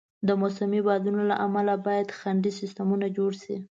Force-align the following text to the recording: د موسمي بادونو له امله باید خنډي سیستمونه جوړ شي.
د 0.27 0.29
موسمي 0.41 0.81
بادونو 0.87 1.21
له 1.29 1.35
امله 1.45 1.73
باید 1.87 2.15
خنډي 2.19 2.51
سیستمونه 2.59 3.05
جوړ 3.17 3.31
شي. 3.43 3.55